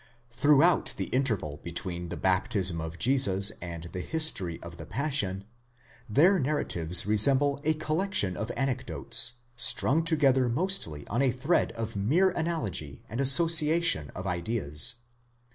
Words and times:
Throughout 0.31 0.95
the 0.97 1.09
interval 1.09 1.59
between 1.63 2.09
the 2.09 2.17
baptism 2.17 2.81
of 2.81 2.97
Jesus 2.97 3.51
and 3.61 3.83
the 3.83 3.99
history 4.01 4.59
of 4.63 4.77
the 4.77 4.87
Passion, 4.87 5.43
their 6.09 6.39
narratives 6.39 7.05
resemble 7.05 7.61
a 7.63 7.75
collection 7.75 8.35
of 8.35 8.51
anecdotes, 8.57 9.33
strung 9.55 10.03
together 10.03 10.49
mostly 10.49 11.05
on 11.05 11.21
a 11.21 11.29
thread 11.29 11.71
of 11.73 11.95
mere 11.95 12.31
analogy 12.31 13.03
and 13.11 13.21
association 13.21 14.09
of 14.15 14.25
ideas. 14.25 14.95